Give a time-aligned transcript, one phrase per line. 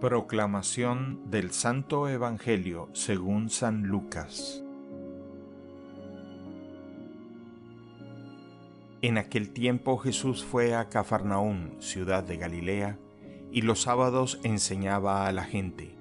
[0.00, 4.64] Proclamación del Santo Evangelio según San Lucas
[9.02, 12.98] En aquel tiempo Jesús fue a Cafarnaún, ciudad de Galilea,
[13.52, 15.98] y los sábados enseñaba a la gente.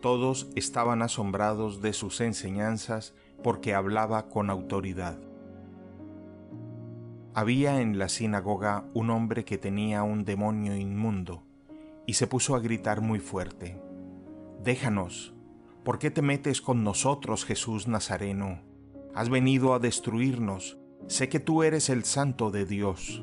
[0.00, 5.18] Todos estaban asombrados de sus enseñanzas porque hablaba con autoridad.
[7.34, 11.42] Había en la sinagoga un hombre que tenía un demonio inmundo
[12.06, 13.80] y se puso a gritar muy fuerte,
[14.62, 15.34] Déjanos,
[15.84, 18.62] ¿por qué te metes con nosotros, Jesús Nazareno?
[19.14, 23.22] Has venido a destruirnos, sé que tú eres el santo de Dios.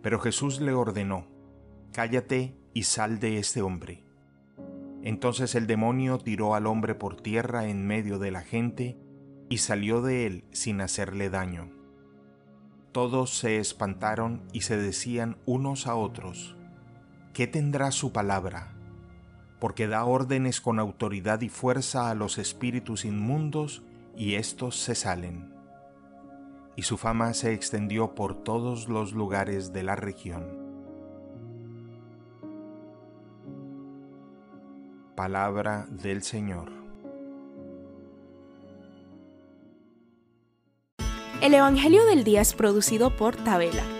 [0.00, 1.26] Pero Jesús le ordenó,
[1.92, 4.04] Cállate y sal de este hombre.
[5.02, 8.96] Entonces el demonio tiró al hombre por tierra en medio de la gente
[9.48, 11.70] y salió de él sin hacerle daño.
[12.92, 16.56] Todos se espantaron y se decían unos a otros,
[17.32, 18.72] ¿qué tendrá su palabra?
[19.58, 23.82] Porque da órdenes con autoridad y fuerza a los espíritus inmundos
[24.16, 25.52] y éstos se salen.
[26.76, 30.44] Y su fama se extendió por todos los lugares de la región.
[35.14, 36.72] Palabra del Señor.
[41.42, 43.99] El Evangelio del Día es producido por Tabela